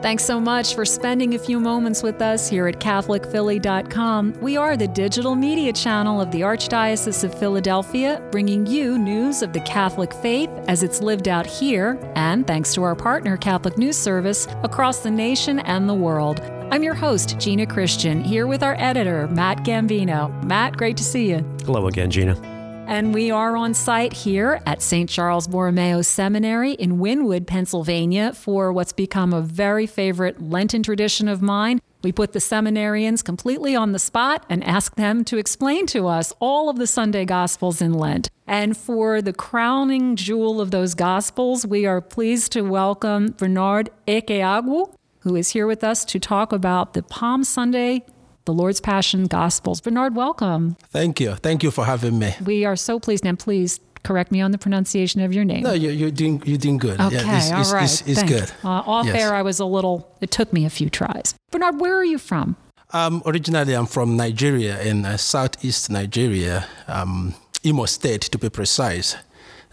Thanks 0.00 0.24
so 0.24 0.40
much 0.40 0.76
for 0.76 0.84
spending 0.84 1.34
a 1.34 1.38
few 1.40 1.58
moments 1.58 2.04
with 2.04 2.22
us 2.22 2.48
here 2.48 2.68
at 2.68 2.78
CatholicPhilly.com. 2.78 4.40
We 4.40 4.56
are 4.56 4.76
the 4.76 4.86
digital 4.86 5.34
media 5.34 5.72
channel 5.72 6.20
of 6.20 6.30
the 6.30 6.42
Archdiocese 6.42 7.24
of 7.24 7.36
Philadelphia, 7.36 8.22
bringing 8.30 8.64
you 8.64 8.96
news 8.96 9.42
of 9.42 9.52
the 9.52 9.60
Catholic 9.60 10.14
faith 10.14 10.50
as 10.68 10.84
it's 10.84 11.02
lived 11.02 11.26
out 11.26 11.46
here, 11.46 11.98
and 12.14 12.46
thanks 12.46 12.72
to 12.74 12.84
our 12.84 12.94
partner, 12.94 13.36
Catholic 13.36 13.76
News 13.76 13.96
Service, 13.96 14.46
across 14.62 15.00
the 15.00 15.10
nation 15.10 15.58
and 15.60 15.88
the 15.88 15.94
world. 15.94 16.40
I'm 16.70 16.84
your 16.84 16.94
host, 16.94 17.36
Gina 17.40 17.66
Christian, 17.66 18.22
here 18.22 18.46
with 18.46 18.62
our 18.62 18.76
editor, 18.78 19.26
Matt 19.26 19.64
Gambino. 19.64 20.30
Matt, 20.44 20.76
great 20.76 20.96
to 20.98 21.04
see 21.04 21.28
you. 21.28 21.38
Hello 21.64 21.88
again, 21.88 22.10
Gina. 22.10 22.57
And 22.88 23.12
we 23.12 23.30
are 23.30 23.54
on 23.54 23.74
site 23.74 24.14
here 24.14 24.62
at 24.64 24.80
St. 24.80 25.10
Charles 25.10 25.46
Borromeo 25.46 26.00
Seminary 26.00 26.72
in 26.72 26.96
Wynnewood, 26.96 27.46
Pennsylvania, 27.46 28.32
for 28.32 28.72
what's 28.72 28.94
become 28.94 29.34
a 29.34 29.42
very 29.42 29.86
favorite 29.86 30.40
Lenten 30.40 30.82
tradition 30.82 31.28
of 31.28 31.42
mine. 31.42 31.82
We 32.02 32.12
put 32.12 32.32
the 32.32 32.38
seminarians 32.38 33.22
completely 33.22 33.76
on 33.76 33.92
the 33.92 33.98
spot 33.98 34.46
and 34.48 34.64
ask 34.64 34.96
them 34.96 35.22
to 35.24 35.36
explain 35.36 35.84
to 35.88 36.06
us 36.06 36.32
all 36.40 36.70
of 36.70 36.78
the 36.78 36.86
Sunday 36.86 37.26
Gospels 37.26 37.82
in 37.82 37.92
Lent. 37.92 38.30
And 38.46 38.74
for 38.74 39.20
the 39.20 39.34
crowning 39.34 40.16
jewel 40.16 40.58
of 40.58 40.70
those 40.70 40.94
Gospels, 40.94 41.66
we 41.66 41.84
are 41.84 42.00
pleased 42.00 42.52
to 42.52 42.62
welcome 42.62 43.34
Bernard 43.36 43.90
Ekeagwu, 44.06 44.94
who 45.18 45.36
is 45.36 45.50
here 45.50 45.66
with 45.66 45.84
us 45.84 46.06
to 46.06 46.18
talk 46.18 46.54
about 46.54 46.94
the 46.94 47.02
Palm 47.02 47.44
Sunday 47.44 48.06
the 48.48 48.54
Lord's 48.54 48.80
Passion 48.80 49.26
Gospels. 49.26 49.82
Bernard, 49.82 50.16
welcome. 50.16 50.78
Thank 50.88 51.20
you. 51.20 51.34
Thank 51.34 51.62
you 51.62 51.70
for 51.70 51.84
having 51.84 52.18
me. 52.18 52.34
We 52.42 52.64
are 52.64 52.76
so 52.76 52.98
pleased, 52.98 53.26
and 53.26 53.38
please 53.38 53.78
correct 54.04 54.32
me 54.32 54.40
on 54.40 54.52
the 54.52 54.58
pronunciation 54.58 55.20
of 55.20 55.34
your 55.34 55.44
name. 55.44 55.64
No, 55.64 55.74
you're, 55.74 55.92
you're 55.92 56.10
doing 56.10 56.42
you're 56.46 56.56
doing 56.56 56.78
good. 56.78 56.98
Okay, 56.98 57.16
yeah, 57.16 57.36
it's, 57.36 57.52
all 57.52 57.60
it's, 57.60 57.72
right. 57.72 57.84
It's, 57.84 58.08
it's 58.08 58.22
good. 58.22 58.50
Uh, 58.64 58.94
off 58.94 59.04
Yes. 59.04 59.16
air, 59.16 59.34
I 59.34 59.42
was 59.42 59.60
a 59.60 59.66
little. 59.66 60.16
It 60.22 60.30
took 60.30 60.50
me 60.50 60.64
a 60.64 60.70
few 60.70 60.88
tries. 60.88 61.34
Bernard, 61.50 61.78
where 61.78 61.94
are 61.94 62.04
you 62.04 62.16
from? 62.16 62.56
Um, 62.94 63.22
originally, 63.26 63.74
I'm 63.74 63.84
from 63.84 64.16
Nigeria, 64.16 64.80
in 64.80 65.04
uh, 65.04 65.18
southeast 65.18 65.90
Nigeria, 65.90 66.66
um, 66.86 67.34
Imo 67.62 67.84
State 67.84 68.22
to 68.32 68.38
be 68.38 68.48
precise. 68.48 69.14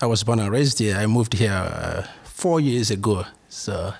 I 0.02 0.06
was 0.06 0.26
born 0.26 0.40
and 0.40 0.52
raised 0.52 0.80
here. 0.80 0.98
I 0.98 1.08
moved 1.08 1.34
here 1.36 1.54
uh, 1.54 2.06
four 2.26 2.60
years 2.60 2.92
ago. 2.92 3.24
So 3.48 3.94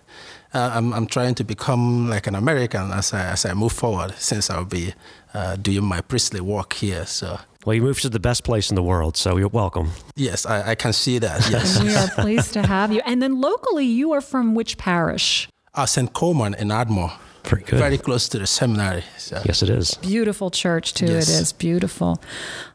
uh, 0.56 0.72
I'm, 0.78 0.94
I'm 0.94 1.06
trying 1.08 1.36
to 1.36 1.44
become 1.44 2.10
like 2.10 2.26
an 2.28 2.36
American 2.36 2.92
as 2.92 3.14
I, 3.14 3.26
as 3.34 3.46
I 3.46 3.54
move 3.54 3.74
forward, 3.74 4.14
since 4.18 4.50
I'll 4.50 4.66
be 4.66 4.94
uh, 5.34 5.56
doing 5.58 5.84
my 5.86 6.02
priestly 6.02 6.40
work 6.42 6.74
here. 6.74 7.06
So 7.06 7.38
Well, 7.66 7.76
you 7.76 7.82
moved 7.84 8.02
to 8.04 8.10
the 8.10 8.20
best 8.20 8.44
place 8.44 8.70
in 8.72 8.76
the 8.76 8.84
world, 8.84 9.18
so 9.18 9.38
you're 9.38 9.50
welcome. 9.64 9.90
yes, 10.16 10.46
I, 10.46 10.72
I 10.72 10.76
can 10.76 10.94
see 10.94 11.20
that. 11.20 11.50
Yes, 11.52 11.82
We 11.84 11.94
are 11.96 12.08
pleased 12.24 12.54
to 12.54 12.62
have 12.66 12.92
you. 12.94 13.02
And 13.06 13.22
then 13.22 13.42
locally, 13.42 13.86
you 13.86 14.14
are 14.14 14.22
from 14.22 14.56
which 14.56 14.78
parish? 14.78 15.48
uh, 15.78 15.86
St. 15.86 16.14
Colman 16.14 16.54
in 16.58 16.72
Ardmore, 16.72 17.12
Very 17.44 17.64
good. 17.64 17.80
very 17.80 17.98
close 17.98 18.30
to 18.30 18.40
the 18.40 18.48
seminary. 18.48 19.04
So. 19.18 19.42
Yes, 19.46 19.62
it 19.62 19.70
is. 19.70 19.96
Beautiful 20.02 20.50
church, 20.52 20.94
too. 20.94 21.06
Yes. 21.08 21.28
It 21.30 21.42
is 21.42 21.54
beautiful. 21.54 22.22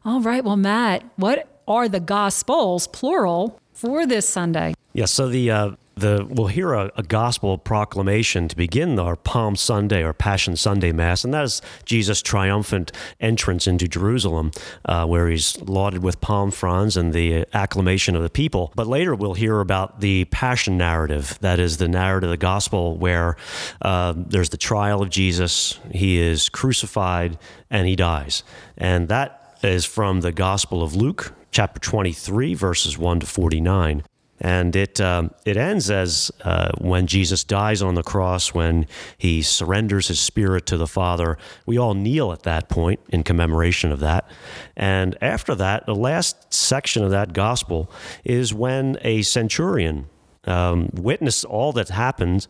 All 0.04 0.20
right. 0.20 0.44
Well, 0.44 0.56
Matt, 0.58 1.02
what 1.16 1.46
are 1.66 1.88
the 1.88 2.00
Gospels, 2.00 2.86
plural, 2.88 3.58
for 3.72 4.06
this 4.06 4.28
Sunday? 4.28 4.74
Yes. 4.92 5.10
So 5.12 5.28
the 5.28 5.50
uh, 5.50 5.70
the 6.00 6.26
we'll 6.28 6.48
hear 6.48 6.72
a, 6.72 6.90
a 6.96 7.02
gospel 7.02 7.58
proclamation 7.58 8.48
to 8.48 8.56
begin 8.56 8.98
our 8.98 9.16
Palm 9.16 9.56
Sunday 9.56 10.02
or 10.02 10.12
Passion 10.12 10.56
Sunday 10.56 10.92
Mass, 10.92 11.24
and 11.24 11.32
that 11.32 11.44
is 11.44 11.62
Jesus' 11.84 12.22
triumphant 12.22 12.92
entrance 13.20 13.66
into 13.66 13.86
Jerusalem, 13.86 14.50
uh, 14.84 15.06
where 15.06 15.28
he's 15.28 15.60
lauded 15.62 16.02
with 16.02 16.20
palm 16.20 16.50
fronds 16.50 16.96
and 16.96 17.12
the 17.12 17.46
acclamation 17.54 18.16
of 18.16 18.22
the 18.22 18.30
people. 18.30 18.72
But 18.74 18.86
later 18.86 19.14
we'll 19.14 19.34
hear 19.34 19.60
about 19.60 20.00
the 20.00 20.24
Passion 20.26 20.76
narrative, 20.76 21.38
that 21.40 21.60
is 21.60 21.76
the 21.76 21.88
narrative 21.88 22.28
of 22.28 22.32
the 22.32 22.36
gospel, 22.36 22.96
where 22.96 23.36
uh, 23.82 24.14
there's 24.16 24.50
the 24.50 24.56
trial 24.56 25.02
of 25.02 25.10
Jesus, 25.10 25.78
he 25.90 26.18
is 26.18 26.48
crucified, 26.48 27.38
and 27.70 27.86
he 27.86 27.96
dies, 27.96 28.42
and 28.76 29.08
that 29.08 29.58
is 29.62 29.84
from 29.84 30.22
the 30.22 30.32
Gospel 30.32 30.82
of 30.82 30.96
Luke, 30.96 31.34
chapter 31.50 31.78
23, 31.80 32.54
verses 32.54 32.96
1 32.96 33.20
to 33.20 33.26
49. 33.26 34.02
And 34.40 34.74
it, 34.74 35.00
um, 35.00 35.32
it 35.44 35.56
ends 35.56 35.90
as 35.90 36.30
uh, 36.42 36.70
when 36.78 37.06
Jesus 37.06 37.44
dies 37.44 37.82
on 37.82 37.94
the 37.94 38.02
cross, 38.02 38.54
when 38.54 38.86
he 39.18 39.42
surrenders 39.42 40.08
his 40.08 40.18
spirit 40.18 40.64
to 40.66 40.78
the 40.78 40.86
Father. 40.86 41.36
We 41.66 41.78
all 41.78 41.94
kneel 41.94 42.32
at 42.32 42.44
that 42.44 42.68
point 42.68 43.00
in 43.10 43.22
commemoration 43.22 43.92
of 43.92 44.00
that. 44.00 44.28
And 44.76 45.16
after 45.20 45.54
that, 45.56 45.84
the 45.84 45.94
last 45.94 46.52
section 46.52 47.04
of 47.04 47.10
that 47.10 47.32
gospel 47.32 47.90
is 48.24 48.54
when 48.54 48.96
a 49.02 49.22
centurion 49.22 50.08
um, 50.44 50.88
witnessed 50.94 51.44
all 51.44 51.72
that 51.72 51.90
happened, 51.90 52.46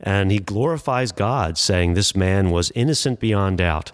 and 0.00 0.30
he 0.30 0.38
glorifies 0.38 1.12
God, 1.12 1.58
saying 1.58 1.94
this 1.94 2.14
man 2.14 2.50
was 2.50 2.70
innocent 2.74 3.20
beyond 3.20 3.58
doubt. 3.58 3.90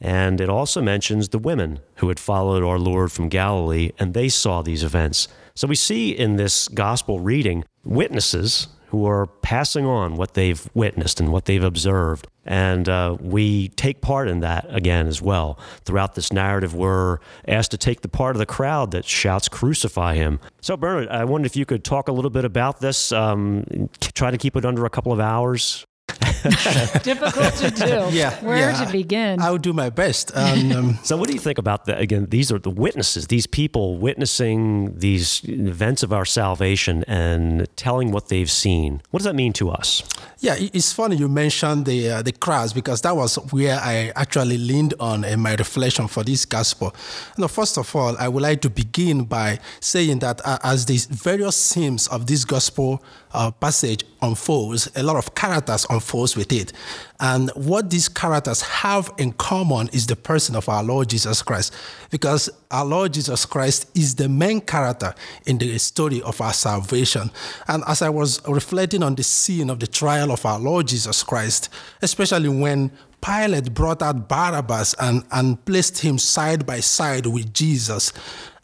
And 0.00 0.40
it 0.40 0.48
also 0.48 0.82
mentions 0.82 1.28
the 1.28 1.38
women 1.38 1.80
who 1.96 2.08
had 2.08 2.18
followed 2.18 2.64
our 2.64 2.78
Lord 2.78 3.12
from 3.12 3.28
Galilee, 3.28 3.92
and 3.98 4.12
they 4.12 4.28
saw 4.28 4.62
these 4.62 4.82
events. 4.82 5.28
So 5.60 5.68
we 5.68 5.74
see 5.74 6.12
in 6.12 6.36
this 6.36 6.68
gospel 6.68 7.20
reading 7.20 7.66
witnesses 7.84 8.68
who 8.86 9.06
are 9.06 9.26
passing 9.26 9.84
on 9.84 10.16
what 10.16 10.32
they've 10.32 10.66
witnessed 10.72 11.20
and 11.20 11.30
what 11.30 11.44
they've 11.44 11.62
observed. 11.62 12.26
And 12.46 12.88
uh, 12.88 13.18
we 13.20 13.68
take 13.68 14.00
part 14.00 14.28
in 14.28 14.40
that 14.40 14.64
again 14.70 15.06
as 15.06 15.20
well. 15.20 15.58
Throughout 15.84 16.14
this 16.14 16.32
narrative, 16.32 16.74
we're 16.74 17.18
asked 17.46 17.72
to 17.72 17.76
take 17.76 18.00
the 18.00 18.08
part 18.08 18.36
of 18.36 18.38
the 18.38 18.46
crowd 18.46 18.92
that 18.92 19.04
shouts, 19.04 19.50
Crucify 19.50 20.14
him. 20.14 20.40
So, 20.62 20.78
Bernard, 20.78 21.08
I 21.08 21.24
wondered 21.24 21.44
if 21.44 21.56
you 21.56 21.66
could 21.66 21.84
talk 21.84 22.08
a 22.08 22.12
little 22.12 22.30
bit 22.30 22.46
about 22.46 22.80
this, 22.80 23.12
um, 23.12 23.90
try 24.00 24.30
to 24.30 24.38
keep 24.38 24.56
it 24.56 24.64
under 24.64 24.86
a 24.86 24.90
couple 24.90 25.12
of 25.12 25.20
hours. 25.20 25.84
Difficult 27.02 27.54
to 27.56 27.70
do. 27.70 28.16
Yeah, 28.16 28.34
Where 28.42 28.70
yeah. 28.70 28.84
to 28.84 28.90
begin? 28.90 29.40
I'll 29.40 29.58
do 29.58 29.72
my 29.72 29.90
best. 29.90 30.32
Um, 30.34 30.72
um, 30.76 30.98
So, 31.02 31.16
what 31.16 31.28
do 31.28 31.34
you 31.34 31.40
think 31.40 31.58
about 31.58 31.84
that? 31.86 32.00
Again, 32.00 32.26
these 32.30 32.50
are 32.50 32.58
the 32.58 32.70
witnesses, 32.70 33.26
these 33.26 33.46
people 33.46 33.98
witnessing 33.98 34.98
these 34.98 35.42
events 35.44 36.02
of 36.02 36.12
our 36.12 36.24
salvation 36.24 37.04
and 37.06 37.68
telling 37.76 38.10
what 38.10 38.28
they've 38.28 38.50
seen. 38.50 39.02
What 39.10 39.18
does 39.18 39.26
that 39.26 39.34
mean 39.34 39.52
to 39.54 39.70
us? 39.70 40.02
Yeah, 40.38 40.56
it's 40.58 40.92
funny 40.92 41.16
you 41.16 41.28
mentioned 41.28 41.84
the 41.84 42.10
uh, 42.10 42.22
the 42.22 42.32
crowds 42.32 42.72
because 42.72 43.02
that 43.02 43.14
was 43.14 43.36
where 43.52 43.78
I 43.78 44.10
actually 44.16 44.56
leaned 44.56 44.94
on 44.98 45.24
in 45.24 45.40
my 45.40 45.54
reflection 45.54 46.08
for 46.08 46.24
this 46.24 46.46
gospel. 46.46 46.94
Now, 47.36 47.48
first 47.48 47.76
of 47.76 47.94
all, 47.94 48.16
I 48.18 48.28
would 48.28 48.42
like 48.42 48.62
to 48.62 48.70
begin 48.70 49.24
by 49.24 49.58
saying 49.80 50.20
that 50.20 50.40
uh, 50.44 50.58
as 50.62 50.86
the 50.86 50.96
various 51.10 51.74
themes 51.74 52.08
of 52.08 52.26
this 52.26 52.46
gospel 52.46 53.02
uh, 53.32 53.50
passage 53.50 54.04
unfolds, 54.22 54.90
a 54.96 55.02
lot 55.02 55.16
of 55.16 55.34
characters 55.34 55.84
unfolds 56.00 56.36
with 56.36 56.50
it, 56.52 56.72
and 57.20 57.50
what 57.50 57.90
these 57.90 58.08
characters 58.08 58.62
have 58.62 59.12
in 59.18 59.32
common 59.32 59.88
is 59.92 60.06
the 60.06 60.16
person 60.16 60.56
of 60.56 60.68
our 60.68 60.82
Lord 60.82 61.10
Jesus 61.10 61.42
Christ, 61.42 61.74
because 62.10 62.48
our 62.70 62.84
Lord 62.84 63.12
Jesus 63.12 63.44
Christ 63.44 63.90
is 63.94 64.14
the 64.14 64.28
main 64.28 64.62
character 64.62 65.14
in 65.46 65.58
the 65.58 65.76
story 65.78 66.22
of 66.22 66.40
our 66.40 66.54
salvation. 66.54 67.30
And 67.68 67.84
as 67.86 68.00
I 68.00 68.08
was 68.08 68.40
reflecting 68.48 69.02
on 69.02 69.14
the 69.14 69.22
scene 69.22 69.68
of 69.68 69.80
the 69.80 69.86
trial 69.86 70.32
of 70.32 70.46
our 70.46 70.58
Lord 70.58 70.88
Jesus 70.88 71.22
Christ, 71.22 71.68
especially 72.00 72.48
when 72.48 72.90
Pilate 73.20 73.74
brought 73.74 74.00
out 74.00 74.28
Barabbas 74.28 74.94
and, 74.98 75.24
and 75.30 75.62
placed 75.66 75.98
him 75.98 76.16
side 76.16 76.64
by 76.64 76.80
side 76.80 77.26
with 77.26 77.52
Jesus 77.52 78.14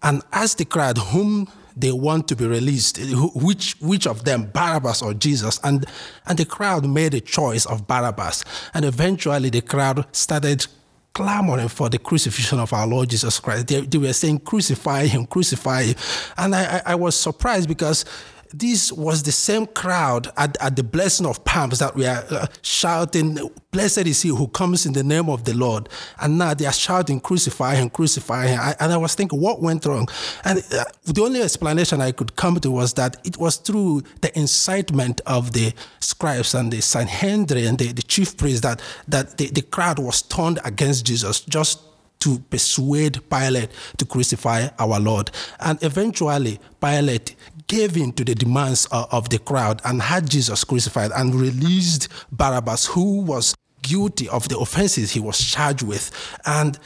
and 0.02 0.22
asked 0.32 0.58
the 0.58 0.64
crowd 0.64 0.96
whom 0.96 1.48
they 1.76 1.92
want 1.92 2.26
to 2.28 2.36
be 2.36 2.46
released, 2.46 2.98
which, 3.34 3.76
which 3.80 4.06
of 4.06 4.24
them, 4.24 4.50
Barabbas 4.52 5.02
or 5.02 5.12
Jesus. 5.12 5.60
And, 5.62 5.84
and 6.26 6.38
the 6.38 6.46
crowd 6.46 6.88
made 6.88 7.12
a 7.12 7.20
choice 7.20 7.66
of 7.66 7.86
Barabbas. 7.86 8.44
And 8.72 8.84
eventually 8.84 9.50
the 9.50 9.60
crowd 9.60 10.06
started 10.12 10.66
clamoring 11.12 11.68
for 11.68 11.88
the 11.88 11.98
crucifixion 11.98 12.58
of 12.58 12.72
our 12.72 12.86
Lord 12.86 13.10
Jesus 13.10 13.40
Christ. 13.40 13.68
They, 13.68 13.80
they 13.80 13.98
were 13.98 14.12
saying, 14.12 14.40
Crucify 14.40 15.06
him, 15.06 15.26
crucify 15.26 15.84
him. 15.84 15.96
And 16.36 16.54
I, 16.54 16.76
I, 16.76 16.82
I 16.92 16.94
was 16.94 17.14
surprised 17.14 17.68
because 17.68 18.04
this 18.52 18.92
was 18.92 19.22
the 19.22 19.32
same 19.32 19.66
crowd 19.66 20.28
at, 20.36 20.56
at 20.60 20.76
the 20.76 20.82
blessing 20.82 21.26
of 21.26 21.44
palms 21.44 21.78
that 21.78 21.94
we 21.94 22.06
are 22.06 22.24
uh, 22.30 22.46
shouting, 22.62 23.38
Blessed 23.70 24.06
is 24.06 24.22
he 24.22 24.30
who 24.30 24.48
comes 24.48 24.86
in 24.86 24.94
the 24.94 25.04
name 25.04 25.28
of 25.28 25.44
the 25.44 25.52
Lord. 25.52 25.88
And 26.20 26.38
now 26.38 26.54
they 26.54 26.64
are 26.64 26.72
shouting, 26.72 27.20
Crucify 27.20 27.74
him, 27.74 27.90
crucify 27.90 28.46
him. 28.46 28.60
I, 28.60 28.74
and 28.80 28.92
I 28.92 28.96
was 28.96 29.14
thinking, 29.14 29.40
what 29.40 29.60
went 29.60 29.84
wrong? 29.84 30.08
And 30.44 30.60
uh, 30.72 30.84
the 31.04 31.22
only 31.22 31.42
explanation 31.42 32.00
I 32.00 32.12
could 32.12 32.36
come 32.36 32.58
to 32.60 32.70
was 32.70 32.94
that 32.94 33.18
it 33.26 33.36
was 33.36 33.56
through 33.56 34.02
the 34.22 34.36
incitement 34.38 35.20
of 35.26 35.52
the 35.52 35.74
scribes 36.00 36.54
and 36.54 36.72
the 36.72 36.80
Sanhedrin, 36.80 37.76
the, 37.76 37.92
the 37.92 38.02
chief 38.02 38.36
priests, 38.36 38.62
that, 38.62 38.80
that 39.08 39.36
the, 39.36 39.48
the 39.50 39.62
crowd 39.62 39.98
was 39.98 40.22
turned 40.22 40.58
against 40.64 41.04
Jesus 41.04 41.40
just 41.40 41.80
to 42.20 42.38
persuade 42.50 43.20
Pilate 43.30 43.70
to 43.98 44.04
crucify 44.04 44.68
our 44.78 44.98
Lord. 44.98 45.30
And 45.60 45.82
eventually, 45.82 46.58
Pilate 46.80 47.36
gave 47.66 47.96
in 47.96 48.12
to 48.12 48.24
the 48.24 48.34
demands 48.34 48.86
of, 48.86 49.12
of 49.12 49.28
the 49.30 49.38
crowd 49.38 49.80
and 49.84 50.00
had 50.00 50.28
Jesus 50.28 50.64
crucified 50.64 51.10
and 51.14 51.34
released 51.34 52.08
Barabbas, 52.32 52.86
who 52.86 53.22
was 53.22 53.54
guilty 53.82 54.28
of 54.28 54.48
the 54.48 54.58
offenses 54.58 55.12
he 55.12 55.20
was 55.20 55.38
charged 55.38 55.82
with. 55.82 56.10
And 56.44 56.78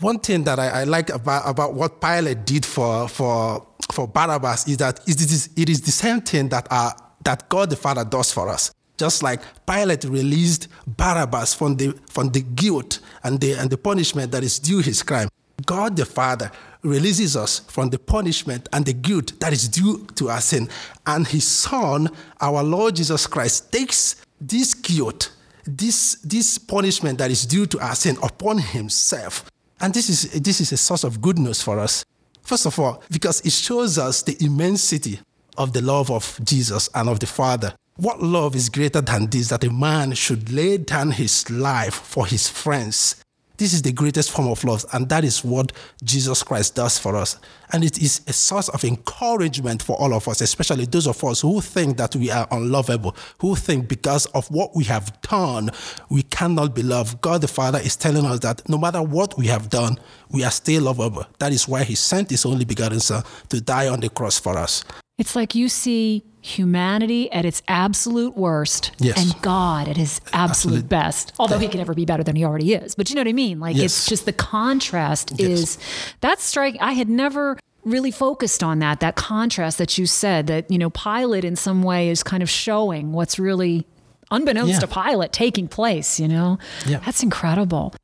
one 0.00 0.18
thing 0.18 0.44
that 0.44 0.58
I, 0.58 0.80
I 0.80 0.84
like 0.84 1.10
about, 1.10 1.48
about 1.48 1.74
what 1.74 2.00
Pilate 2.00 2.44
did 2.44 2.66
for, 2.66 3.08
for, 3.08 3.66
for 3.92 4.08
Barabbas 4.08 4.68
is 4.68 4.78
that 4.78 5.00
it 5.08 5.20
is, 5.20 5.50
it 5.56 5.68
is 5.68 5.80
the 5.82 5.92
same 5.92 6.20
thing 6.20 6.48
that, 6.50 6.66
our, 6.70 6.94
that 7.24 7.48
God 7.48 7.70
the 7.70 7.76
Father 7.76 8.04
does 8.04 8.32
for 8.32 8.48
us. 8.48 8.72
Just 8.96 9.24
like 9.24 9.40
Pilate 9.66 10.04
released 10.04 10.68
Barabbas 10.86 11.54
from 11.54 11.76
the, 11.76 11.98
from 12.08 12.30
the 12.30 12.42
guilt 12.42 13.00
and 13.24 13.40
the, 13.40 13.54
and 13.54 13.68
the 13.68 13.76
punishment 13.76 14.30
that 14.32 14.44
is 14.44 14.58
due 14.60 14.78
his 14.80 15.02
crime, 15.02 15.28
God 15.66 15.96
the 15.96 16.04
Father 16.04 16.50
releases 16.82 17.36
us 17.36 17.60
from 17.60 17.90
the 17.90 17.98
punishment 17.98 18.68
and 18.72 18.84
the 18.84 18.92
guilt 18.92 19.38
that 19.40 19.52
is 19.52 19.68
due 19.68 20.06
to 20.16 20.28
our 20.28 20.40
sin. 20.40 20.68
And 21.06 21.26
his 21.26 21.46
Son, 21.46 22.10
our 22.40 22.62
Lord 22.62 22.96
Jesus 22.96 23.26
Christ, 23.26 23.72
takes 23.72 24.16
this 24.40 24.74
guilt, 24.74 25.32
this, 25.64 26.16
this 26.22 26.58
punishment 26.58 27.18
that 27.18 27.30
is 27.30 27.46
due 27.46 27.66
to 27.66 27.78
our 27.80 27.94
sin 27.94 28.16
upon 28.22 28.58
himself. 28.58 29.50
And 29.80 29.92
this 29.92 30.08
is, 30.08 30.30
this 30.42 30.60
is 30.60 30.72
a 30.72 30.76
source 30.76 31.04
of 31.04 31.20
good 31.20 31.38
news 31.38 31.62
for 31.62 31.78
us. 31.78 32.04
First 32.42 32.66
of 32.66 32.78
all, 32.78 33.02
because 33.10 33.40
it 33.40 33.52
shows 33.52 33.98
us 33.98 34.22
the 34.22 34.36
immensity 34.44 35.20
of 35.56 35.72
the 35.72 35.80
love 35.80 36.10
of 36.10 36.38
Jesus 36.44 36.90
and 36.94 37.08
of 37.08 37.20
the 37.20 37.26
Father. 37.26 37.74
What 37.96 38.20
love 38.20 38.56
is 38.56 38.68
greater 38.68 39.00
than 39.00 39.28
this 39.28 39.48
that 39.48 39.64
a 39.64 39.70
man 39.70 40.12
should 40.14 40.50
lay 40.50 40.78
down 40.78 41.12
his 41.12 41.48
life 41.48 41.94
for 41.94 42.26
his 42.26 42.48
friends? 42.48 43.23
This 43.56 43.72
is 43.72 43.82
the 43.82 43.92
greatest 43.92 44.32
form 44.32 44.48
of 44.48 44.64
love, 44.64 44.84
and 44.92 45.08
that 45.10 45.22
is 45.22 45.44
what 45.44 45.72
Jesus 46.02 46.42
Christ 46.42 46.74
does 46.74 46.98
for 46.98 47.14
us. 47.14 47.38
And 47.72 47.84
it 47.84 48.02
is 48.02 48.20
a 48.26 48.32
source 48.32 48.68
of 48.68 48.82
encouragement 48.82 49.80
for 49.80 49.96
all 49.96 50.12
of 50.12 50.26
us, 50.26 50.40
especially 50.40 50.86
those 50.86 51.06
of 51.06 51.22
us 51.22 51.40
who 51.42 51.60
think 51.60 51.96
that 51.98 52.16
we 52.16 52.32
are 52.32 52.48
unlovable, 52.50 53.14
who 53.38 53.54
think 53.54 53.88
because 53.88 54.26
of 54.26 54.50
what 54.50 54.74
we 54.74 54.82
have 54.84 55.20
done, 55.22 55.70
we 56.10 56.22
cannot 56.22 56.74
be 56.74 56.82
loved. 56.82 57.20
God 57.20 57.42
the 57.42 57.48
Father 57.48 57.78
is 57.78 57.94
telling 57.94 58.26
us 58.26 58.40
that 58.40 58.68
no 58.68 58.76
matter 58.76 59.00
what 59.00 59.38
we 59.38 59.46
have 59.46 59.70
done, 59.70 59.98
we 60.30 60.42
are 60.42 60.50
still 60.50 60.82
lovable. 60.82 61.24
That 61.38 61.52
is 61.52 61.68
why 61.68 61.84
He 61.84 61.94
sent 61.94 62.30
His 62.30 62.44
only 62.44 62.64
begotten 62.64 62.98
Son 62.98 63.22
to 63.50 63.60
die 63.60 63.86
on 63.86 64.00
the 64.00 64.08
cross 64.08 64.38
for 64.38 64.58
us. 64.58 64.84
It's 65.16 65.36
like 65.36 65.54
you 65.54 65.68
see 65.68 66.24
humanity 66.44 67.32
at 67.32 67.46
its 67.46 67.62
absolute 67.68 68.36
worst 68.36 68.90
yes. 68.98 69.16
and 69.16 69.40
God 69.40 69.88
at 69.88 69.96
his 69.96 70.20
absolute, 70.34 70.76
absolute 70.76 70.88
best. 70.90 71.32
Although 71.38 71.58
he 71.58 71.68
can 71.68 71.78
never 71.78 71.94
be 71.94 72.04
better 72.04 72.22
than 72.22 72.36
he 72.36 72.44
already 72.44 72.74
is. 72.74 72.94
But 72.94 73.08
you 73.08 73.16
know 73.16 73.22
what 73.22 73.28
I 73.28 73.32
mean? 73.32 73.60
Like 73.60 73.76
yes. 73.76 73.84
it's 73.84 74.06
just 74.06 74.26
the 74.26 74.32
contrast 74.32 75.32
yes. 75.36 75.48
is 75.48 75.78
that's 76.20 76.44
striking. 76.44 76.82
I 76.82 76.92
had 76.92 77.08
never 77.08 77.58
really 77.84 78.10
focused 78.10 78.62
on 78.62 78.78
that, 78.80 79.00
that 79.00 79.16
contrast 79.16 79.78
that 79.78 79.96
you 79.96 80.04
said 80.04 80.46
that, 80.48 80.70
you 80.70 80.76
know, 80.76 80.90
Pilate 80.90 81.46
in 81.46 81.56
some 81.56 81.82
way 81.82 82.10
is 82.10 82.22
kind 82.22 82.42
of 82.42 82.50
showing 82.50 83.12
what's 83.12 83.38
really 83.38 83.86
unbeknownst 84.30 84.74
yeah. 84.74 84.80
to 84.80 84.86
Pilate 84.86 85.32
taking 85.32 85.66
place, 85.66 86.20
you 86.20 86.28
know? 86.28 86.58
Yeah. 86.86 86.98
That's 86.98 87.22
incredible 87.22 87.94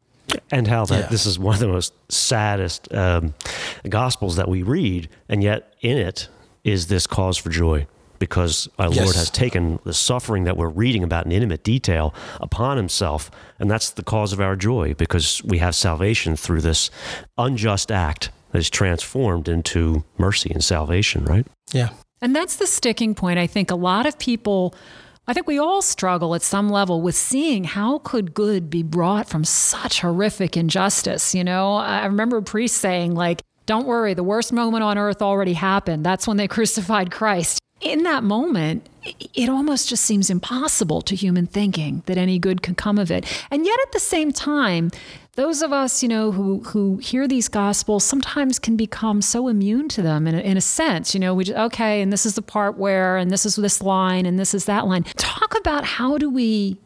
and 0.51 0.67
how 0.67 0.87
that 0.87 1.01
yeah. 1.01 1.07
this 1.09 1.27
is 1.27 1.39
one 1.39 1.55
of 1.55 1.61
the 1.61 1.69
most 1.69 1.93
saddest 2.09 2.91
um, 2.95 3.35
gospels 3.89 4.37
that 4.37 4.49
we 4.49 4.63
read, 4.63 5.09
and 5.29 5.43
yet 5.43 5.75
in 5.81 5.99
it 5.99 6.29
is 6.63 6.87
this 6.87 7.07
cause 7.07 7.37
for 7.37 7.51
joy 7.51 7.87
because 8.21 8.69
our 8.79 8.93
yes. 8.93 9.05
Lord 9.05 9.17
has 9.17 9.31
taken 9.31 9.81
the 9.83 9.95
suffering 9.95 10.45
that 10.45 10.57
we're 10.57 10.69
reading 10.69 11.03
about 11.03 11.27
in 11.27 11.33
intimate 11.33 11.65
detail 11.65 12.15
upon 12.41 12.77
himself. 12.77 13.33
And 13.59 13.69
that's 13.69 13.91
the 13.91 14.05
cause 14.05 14.33
of 14.33 14.41
our 14.41 14.55
joy 14.55 14.95
because 14.95 15.43
we 15.43 15.59
have 15.59 15.75
salvation 15.75 16.37
through 16.37 16.61
this 16.61 16.91
unjust 17.37 17.91
act 17.91 18.31
that 18.53 18.59
is 18.59 18.71
transformed 18.71 19.49
into 19.49 20.05
mercy 20.19 20.53
and 20.53 20.63
salvation, 20.63 21.25
right? 21.25 21.47
Yeah. 21.73 21.89
And 22.21 22.37
that's 22.37 22.57
the 22.57 22.67
sticking 22.67 23.15
point. 23.15 23.39
I 23.39 23.49
think 23.49 23.73
a 23.73 23.77
lot 23.77 24.07
of 24.07 24.17
people. 24.21 24.77
I 25.27 25.33
think 25.33 25.47
we 25.47 25.59
all 25.59 25.81
struggle 25.81 26.35
at 26.35 26.43
some 26.43 26.71
level 26.71 27.03
with 27.03 27.15
seeing 27.15 27.63
how 27.63 27.99
could 27.99 28.35
good 28.35 28.69
be 28.69 28.83
brought 28.83 29.29
from 29.29 29.45
such 29.45 30.01
horrific 30.01 30.57
injustice. 30.57 31.37
You 31.37 31.45
know, 31.45 31.75
I 31.75 32.07
remember 32.07 32.39
a 32.39 32.43
priest 32.43 32.79
saying, 32.79 33.15
like, 33.15 33.43
don't 33.65 33.87
worry, 33.87 34.15
the 34.15 34.25
worst 34.25 34.53
moment 34.53 34.83
on 34.83 34.99
earth 34.99 35.23
already 35.23 35.53
happened. 35.53 36.05
That's 36.05 36.27
when 36.27 36.37
they 36.37 36.49
crucified 36.57 37.13
Christ 37.13 37.60
in 37.91 38.03
that 38.05 38.23
moment, 38.23 38.89
it 39.35 39.49
almost 39.49 39.89
just 39.89 40.05
seems 40.05 40.31
impossible 40.31 41.01
to 41.03 41.17
human 41.17 41.47
thinking 41.47 42.03
that 42.07 42.17
any 42.17 42.39
good 42.39 42.63
could 42.63 42.77
come 42.77 42.99
of 42.99 43.11
it. 43.11 43.25
And 43.51 43.67
yet 43.67 43.79
at 43.83 43.93
the 43.93 44.01
same 44.01 44.33
time, 44.33 44.91
those 45.37 45.63
of 45.63 45.73
us, 45.73 46.03
you 46.03 46.09
know, 46.09 46.33
who 46.33 46.61
who 46.61 46.99
hear 46.99 47.27
these 47.27 47.49
gospels 47.49 48.05
sometimes 48.05 48.59
can 48.59 48.77
become 48.77 49.23
so 49.23 49.49
immune 49.49 49.89
to 49.91 50.03
them 50.03 50.27
in 50.27 50.35
a, 50.35 50.39
in 50.41 50.57
a 50.57 50.61
sense. 50.61 51.15
You 51.15 51.21
know, 51.21 51.35
we 51.35 51.45
just, 51.45 51.59
okay, 51.59 52.03
and 52.03 52.13
this 52.13 52.27
is 52.27 52.35
the 52.35 52.43
part 52.43 52.77
where, 52.77 53.17
and 53.17 53.31
this 53.31 53.47
is 53.47 53.57
this 53.57 53.81
line, 53.81 54.27
and 54.27 54.39
this 54.39 54.55
is 54.55 54.67
that 54.67 54.87
line. 54.87 55.05
Talk 55.17 55.57
about 55.59 55.85
how 55.85 56.19
do 56.19 56.29
we 56.29 56.79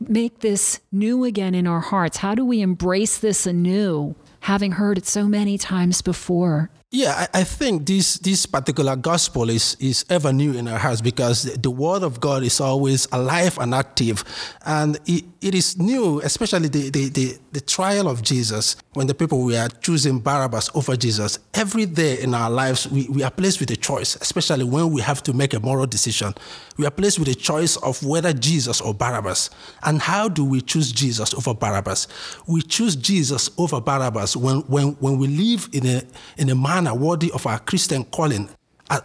make 0.00 0.40
this 0.40 0.80
new 0.90 1.24
again 1.24 1.54
in 1.54 1.66
our 1.66 1.80
hearts? 1.80 2.18
How 2.18 2.34
do 2.34 2.44
we 2.44 2.62
embrace 2.62 3.18
this 3.18 3.46
anew, 3.46 4.14
having 4.40 4.72
heard 4.72 4.96
it 4.98 5.06
so 5.06 5.26
many 5.26 5.58
times 5.58 6.00
before? 6.00 6.70
Yeah, 6.92 7.28
I, 7.32 7.40
I, 7.40 7.44
think 7.44 7.86
this 7.86 8.18
this 8.18 8.46
particular 8.46 8.96
gospel 8.96 9.48
is 9.48 9.76
is 9.78 10.04
ever 10.10 10.32
new 10.32 10.54
in 10.54 10.66
our 10.66 10.76
hearts 10.76 11.00
because 11.00 11.44
the 11.44 11.70
word 11.70 12.02
of 12.02 12.18
God 12.18 12.42
is 12.42 12.60
always 12.60 13.06
alive 13.12 13.56
and 13.60 13.72
active, 13.72 14.24
and 14.66 14.98
it, 15.06 15.24
it 15.40 15.54
is 15.54 15.78
new, 15.78 16.20
especially 16.20 16.68
the, 16.68 16.90
the, 16.90 17.08
the, 17.08 17.38
the 17.52 17.60
trial 17.60 18.08
of 18.08 18.22
Jesus 18.22 18.76
when 18.92 19.06
the 19.06 19.14
people 19.14 19.42
were 19.44 19.68
choosing 19.80 20.18
Barabbas 20.18 20.68
over 20.74 20.96
Jesus. 20.96 21.38
Every 21.54 21.86
day 21.86 22.20
in 22.20 22.34
our 22.34 22.50
lives, 22.50 22.88
we, 22.88 23.08
we 23.08 23.22
are 23.22 23.30
placed 23.30 23.60
with 23.60 23.70
a 23.70 23.76
choice, 23.76 24.16
especially 24.16 24.64
when 24.64 24.92
we 24.92 25.00
have 25.00 25.22
to 25.22 25.32
make 25.32 25.54
a 25.54 25.60
moral 25.60 25.86
decision. 25.86 26.34
We 26.76 26.86
are 26.86 26.90
placed 26.90 27.18
with 27.18 27.28
a 27.28 27.34
choice 27.34 27.76
of 27.78 28.02
whether 28.04 28.32
Jesus 28.32 28.80
or 28.80 28.92
Barabbas. 28.92 29.50
And 29.82 30.00
how 30.00 30.28
do 30.28 30.44
we 30.44 30.60
choose 30.60 30.92
Jesus 30.92 31.32
over 31.32 31.54
Barabbas? 31.54 32.08
We 32.46 32.62
choose 32.62 32.96
Jesus 32.96 33.48
over 33.56 33.80
Barabbas 33.80 34.36
when, 34.36 34.58
when, 34.62 34.88
when 35.00 35.18
we 35.18 35.28
live 35.28 35.68
in 35.72 35.86
a, 35.86 36.02
in 36.36 36.50
a 36.50 36.54
worthy 36.88 37.30
of 37.32 37.46
our 37.46 37.58
Christian 37.58 38.04
calling, 38.04 38.48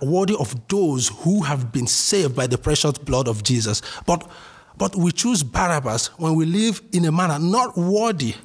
worthy 0.01 0.35
of 0.39 0.67
those 0.67 1.09
who 1.09 1.43
have 1.43 1.71
been 1.71 1.87
saved 1.87 2.35
by 2.35 2.47
the 2.47 2.57
precious 2.57 2.97
blood 2.97 3.27
of 3.27 3.43
Jesus. 3.43 3.81
But, 4.05 4.29
but 4.77 4.95
we 4.95 5.11
choose 5.11 5.43
Barabbas 5.43 6.07
when 6.17 6.35
we 6.35 6.45
live 6.45 6.81
in 6.91 7.05
a 7.05 7.11
manner 7.11 7.39
not 7.39 7.77
worthy 7.77 8.35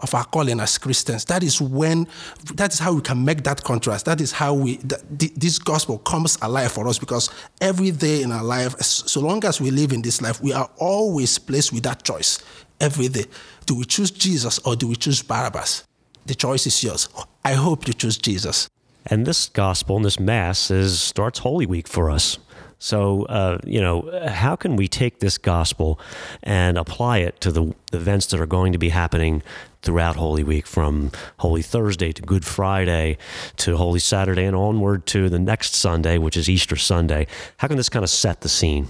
of 0.00 0.14
our 0.14 0.24
calling 0.24 0.60
as 0.60 0.78
Christians. 0.78 1.24
That 1.24 1.42
is 1.42 1.60
when, 1.60 2.06
that 2.54 2.72
is 2.72 2.78
how 2.78 2.92
we 2.92 3.00
can 3.00 3.24
make 3.24 3.42
that 3.44 3.64
contrast. 3.64 4.04
That 4.04 4.20
is 4.20 4.32
how 4.32 4.54
we, 4.54 4.76
this 5.10 5.58
gospel 5.58 5.98
comes 5.98 6.38
alive 6.40 6.72
for 6.72 6.86
us 6.86 6.98
because 6.98 7.30
every 7.60 7.90
day 7.90 8.22
in 8.22 8.32
our 8.32 8.44
life, 8.44 8.80
so 8.80 9.20
long 9.20 9.44
as 9.44 9.60
we 9.60 9.70
live 9.70 9.92
in 9.92 10.02
this 10.02 10.22
life, 10.22 10.40
we 10.40 10.52
are 10.52 10.70
always 10.78 11.38
placed 11.38 11.72
with 11.72 11.82
that 11.82 12.04
choice 12.04 12.38
every 12.80 13.08
day. 13.08 13.24
Do 13.66 13.74
we 13.74 13.84
choose 13.84 14.10
Jesus 14.10 14.58
or 14.60 14.76
do 14.76 14.86
we 14.86 14.96
choose 14.96 15.22
Barabbas? 15.22 15.84
The 16.26 16.34
choice 16.34 16.66
is 16.66 16.82
yours. 16.84 17.08
I 17.44 17.54
hope 17.54 17.88
you 17.88 17.94
choose 17.94 18.18
Jesus. 18.18 18.68
And 19.06 19.26
this 19.26 19.48
gospel 19.48 19.96
and 19.96 20.04
this 20.04 20.20
mass 20.20 20.70
is 20.70 21.00
starts 21.00 21.40
Holy 21.40 21.66
Week 21.66 21.88
for 21.88 22.10
us. 22.10 22.38
So, 22.80 23.24
uh, 23.24 23.58
you 23.64 23.80
know, 23.80 24.08
how 24.28 24.54
can 24.54 24.76
we 24.76 24.86
take 24.86 25.18
this 25.18 25.36
gospel 25.36 25.98
and 26.44 26.78
apply 26.78 27.18
it 27.18 27.40
to 27.40 27.50
the 27.50 27.74
events 27.92 28.26
that 28.26 28.40
are 28.40 28.46
going 28.46 28.72
to 28.72 28.78
be 28.78 28.90
happening 28.90 29.42
throughout 29.82 30.14
Holy 30.16 30.44
Week, 30.44 30.66
from 30.66 31.10
Holy 31.38 31.62
Thursday 31.62 32.12
to 32.12 32.22
Good 32.22 32.44
Friday 32.44 33.18
to 33.56 33.76
Holy 33.76 33.98
Saturday 33.98 34.44
and 34.44 34.54
onward 34.54 35.06
to 35.06 35.28
the 35.28 35.40
next 35.40 35.74
Sunday, 35.74 36.18
which 36.18 36.36
is 36.36 36.48
Easter 36.48 36.76
Sunday? 36.76 37.26
How 37.56 37.66
can 37.66 37.76
this 37.76 37.88
kind 37.88 38.04
of 38.04 38.10
set 38.10 38.42
the 38.42 38.48
scene? 38.48 38.86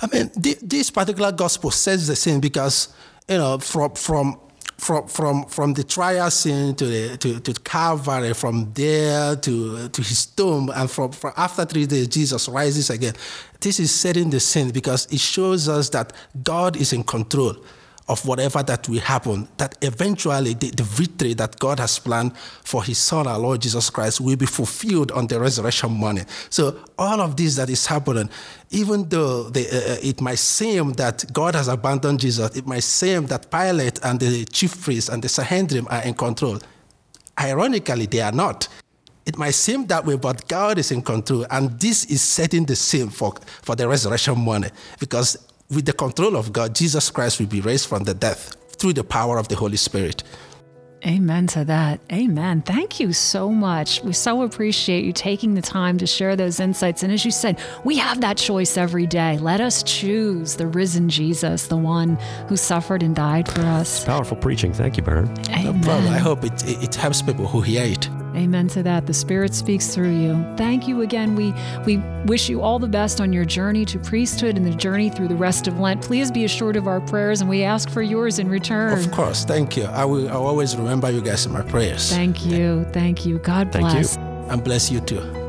I 0.00 0.08
mean, 0.12 0.30
this 0.34 0.90
particular 0.90 1.30
gospel 1.30 1.70
sets 1.70 2.08
the 2.08 2.16
scene 2.16 2.40
because, 2.40 2.88
you 3.28 3.36
know, 3.36 3.58
from, 3.58 3.94
from 3.94 4.40
from 4.82 5.06
from 5.06 5.44
from 5.46 5.74
the 5.74 5.84
trial 5.84 6.30
scene 6.30 6.74
to 6.74 6.84
the 6.84 7.16
to, 7.18 7.38
to 7.40 7.52
Calvary, 7.62 8.34
from 8.34 8.72
there 8.74 9.36
to 9.36 9.88
to 9.88 10.02
his 10.02 10.26
tomb, 10.26 10.70
and 10.74 10.90
from, 10.90 11.12
from 11.12 11.32
after 11.36 11.64
three 11.64 11.86
days, 11.86 12.08
Jesus 12.08 12.48
rises 12.48 12.90
again. 12.90 13.14
This 13.60 13.78
is 13.78 13.94
setting 13.94 14.30
the 14.30 14.40
scene 14.40 14.70
because 14.70 15.06
it 15.12 15.20
shows 15.20 15.68
us 15.68 15.88
that 15.90 16.12
God 16.42 16.76
is 16.76 16.92
in 16.92 17.04
control 17.04 17.56
of 18.08 18.26
whatever 18.26 18.62
that 18.62 18.88
will 18.88 19.00
happen, 19.00 19.48
that 19.58 19.76
eventually 19.80 20.54
the, 20.54 20.70
the, 20.70 20.82
victory 20.82 21.34
that 21.34 21.58
God 21.58 21.78
has 21.78 21.98
planned 21.98 22.36
for 22.36 22.82
his 22.82 22.98
son, 22.98 23.26
our 23.26 23.38
Lord 23.38 23.62
Jesus 23.62 23.90
Christ, 23.90 24.20
will 24.20 24.36
be 24.36 24.46
fulfilled 24.46 25.12
on 25.12 25.28
the 25.28 25.38
resurrection 25.38 25.92
morning. 25.92 26.26
So 26.50 26.78
all 26.98 27.20
of 27.20 27.36
this 27.36 27.56
that 27.56 27.70
is 27.70 27.86
happening, 27.86 28.28
even 28.70 29.08
though 29.08 29.46
uh, 29.46 29.58
uh 29.58 29.96
it 30.02 30.20
might 30.20 30.38
seem 30.38 30.92
that 30.94 31.24
God 31.32 31.54
has 31.54 31.68
abandoned 31.68 32.20
Jesus, 32.20 32.56
it 32.56 32.66
might 32.66 32.82
seem 32.82 33.26
that 33.26 33.50
Pilate 33.50 34.00
and 34.02 34.18
the 34.18 34.44
chief 34.46 34.80
priests 34.82 35.08
and 35.08 35.22
the 35.22 35.28
Sanhedrin 35.28 35.86
are 35.88 36.02
in 36.02 36.14
control. 36.14 36.58
Ironically, 37.38 38.06
they 38.06 38.20
are 38.20 38.32
not. 38.32 38.68
It 39.24 39.38
might 39.38 39.54
seem 39.54 39.86
that 39.86 40.04
way, 40.04 40.16
but 40.16 40.48
God 40.48 40.78
is 40.78 40.90
in 40.90 41.02
control. 41.02 41.46
And 41.50 41.78
this 41.78 42.04
is 42.06 42.20
setting 42.20 42.64
the 42.64 42.74
scene 42.74 43.08
for, 43.08 43.34
for 43.62 43.76
the 43.76 43.88
resurrection 43.88 44.36
morning 44.36 44.72
because 44.98 45.36
with 45.72 45.86
the 45.86 45.92
control 45.92 46.36
of 46.36 46.52
God, 46.52 46.74
Jesus 46.74 47.10
Christ 47.10 47.40
will 47.40 47.46
be 47.46 47.60
raised 47.60 47.88
from 47.88 48.04
the 48.04 48.14
death 48.14 48.56
through 48.76 48.92
the 48.92 49.04
power 49.04 49.38
of 49.38 49.48
the 49.48 49.56
Holy 49.56 49.76
Spirit. 49.76 50.22
Amen 51.04 51.48
to 51.48 51.64
that. 51.64 52.00
Amen. 52.12 52.62
Thank 52.62 53.00
you 53.00 53.12
so 53.12 53.50
much. 53.50 54.02
We 54.04 54.12
so 54.12 54.42
appreciate 54.42 55.04
you 55.04 55.12
taking 55.12 55.54
the 55.54 55.62
time 55.62 55.98
to 55.98 56.06
share 56.06 56.36
those 56.36 56.60
insights. 56.60 57.02
And 57.02 57.12
as 57.12 57.24
you 57.24 57.32
said, 57.32 57.58
we 57.84 57.96
have 57.96 58.20
that 58.20 58.36
choice 58.36 58.76
every 58.76 59.08
day. 59.08 59.36
Let 59.38 59.60
us 59.60 59.82
choose 59.82 60.54
the 60.54 60.68
risen 60.68 61.08
Jesus, 61.08 61.66
the 61.66 61.76
one 61.76 62.18
who 62.48 62.56
suffered 62.56 63.02
and 63.02 63.16
died 63.16 63.50
for 63.50 63.62
us. 63.62 64.04
Powerful 64.04 64.36
preaching. 64.36 64.72
Thank 64.72 64.96
you, 64.96 65.02
Bernard. 65.02 65.36
Amen. 65.48 65.80
No 65.80 65.86
problem. 65.86 66.12
I 66.12 66.18
hope 66.18 66.44
it, 66.44 66.62
it 66.68 66.94
helps 66.94 67.20
people 67.20 67.48
who 67.48 67.62
hear 67.62 67.84
it. 67.84 68.08
Amen 68.34 68.68
to 68.68 68.82
that. 68.82 69.06
The 69.06 69.14
Spirit 69.14 69.54
speaks 69.54 69.94
through 69.94 70.14
you. 70.16 70.44
Thank 70.56 70.88
you 70.88 71.02
again. 71.02 71.34
We 71.34 71.54
we 71.86 71.98
wish 72.26 72.48
you 72.48 72.62
all 72.62 72.78
the 72.78 72.88
best 72.88 73.20
on 73.20 73.32
your 73.32 73.44
journey 73.44 73.84
to 73.86 73.98
priesthood 73.98 74.56
and 74.56 74.66
the 74.66 74.74
journey 74.74 75.10
through 75.10 75.28
the 75.28 75.36
rest 75.36 75.66
of 75.68 75.78
Lent. 75.78 76.02
Please 76.02 76.30
be 76.30 76.44
assured 76.44 76.76
of 76.76 76.86
our 76.86 77.00
prayers, 77.00 77.40
and 77.40 77.50
we 77.50 77.62
ask 77.62 77.90
for 77.90 78.02
yours 78.02 78.38
in 78.38 78.48
return. 78.48 78.98
Of 78.98 79.10
course, 79.12 79.44
thank 79.44 79.76
you. 79.76 79.84
I 79.84 80.04
will. 80.04 80.28
I 80.28 80.36
will 80.36 80.46
always 80.46 80.76
remember 80.76 81.10
you 81.10 81.20
guys 81.20 81.46
in 81.46 81.52
my 81.52 81.62
prayers. 81.62 82.10
Thank 82.10 82.46
you. 82.46 82.84
Thank 82.92 83.26
you. 83.26 83.38
God 83.38 83.70
bless. 83.70 83.82
Thank 83.82 83.94
you. 83.94 84.22
bless. 84.22 84.52
And 84.52 84.64
bless 84.64 84.90
you 84.90 85.00
too. 85.00 85.41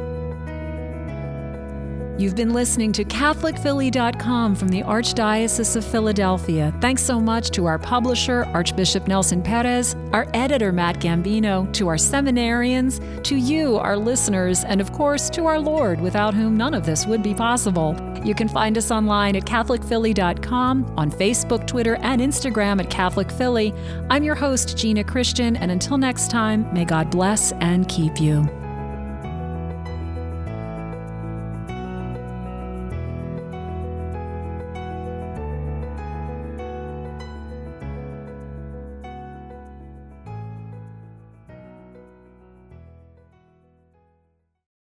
You've 2.15 2.35
been 2.35 2.53
listening 2.53 2.91
to 2.93 3.03
CatholicPhilly.com 3.03 4.55
from 4.55 4.67
the 4.67 4.83
Archdiocese 4.83 5.75
of 5.75 5.83
Philadelphia. 5.83 6.71
Thanks 6.79 7.01
so 7.01 7.19
much 7.19 7.49
to 7.51 7.65
our 7.65 7.79
publisher, 7.79 8.45
Archbishop 8.53 9.07
Nelson 9.07 9.41
Perez, 9.41 9.95
our 10.11 10.27
editor, 10.35 10.71
Matt 10.71 10.99
Gambino, 10.99 11.71
to 11.73 11.87
our 11.87 11.95
seminarians, 11.95 13.01
to 13.23 13.35
you, 13.35 13.77
our 13.77 13.97
listeners, 13.97 14.63
and 14.63 14.79
of 14.79 14.91
course, 14.91 15.27
to 15.31 15.47
our 15.47 15.59
Lord, 15.59 15.99
without 15.99 16.35
whom 16.35 16.55
none 16.55 16.75
of 16.75 16.85
this 16.85 17.07
would 17.07 17.23
be 17.23 17.33
possible. 17.33 17.95
You 18.23 18.35
can 18.35 18.47
find 18.47 18.77
us 18.77 18.91
online 18.91 19.35
at 19.35 19.45
CatholicPhilly.com, 19.45 20.93
on 20.95 21.11
Facebook, 21.11 21.65
Twitter, 21.65 21.95
and 21.95 22.21
Instagram 22.21 22.79
at 22.79 22.91
Catholic 22.91 23.31
Philly. 23.31 23.73
I'm 24.11 24.23
your 24.23 24.35
host, 24.35 24.77
Gina 24.77 25.03
Christian, 25.03 25.55
and 25.55 25.71
until 25.71 25.97
next 25.97 26.29
time, 26.29 26.71
may 26.73 26.85
God 26.85 27.09
bless 27.09 27.53
and 27.53 27.89
keep 27.89 28.21
you. 28.21 28.47